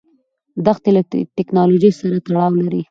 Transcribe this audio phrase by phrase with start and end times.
[0.65, 1.01] دښتې له
[1.37, 2.79] تکنالوژۍ سره تړاو لري.